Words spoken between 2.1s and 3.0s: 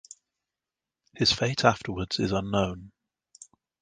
is unknown.